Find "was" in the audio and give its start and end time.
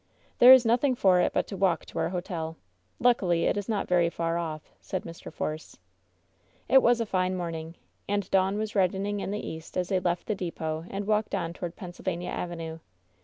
6.81-6.99, 8.57-8.73